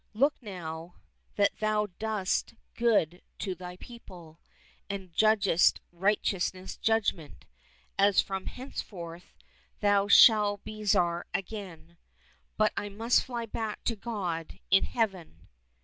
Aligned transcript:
Look 0.15 0.33
now, 0.41 0.95
that 1.35 1.59
thou 1.59 1.85
doest 1.99 2.55
good 2.73 3.21
to 3.37 3.53
thy 3.53 3.77
people, 3.77 4.39
and 4.89 5.13
judgest 5.13 5.79
righteous 5.91 6.51
judgment, 6.77 7.45
as 7.99 8.19
from 8.19 8.47
henceforth 8.47 9.35
thou 9.79 10.07
shalt 10.07 10.63
be 10.63 10.83
Tsar 10.83 11.27
again, 11.35 11.97
but 12.57 12.73
I 12.75 12.89
must 12.89 13.23
fly 13.23 13.45
back 13.45 13.83
to 13.83 13.95
God 13.95 14.57
in 14.71 14.85
heaven." 14.85 15.47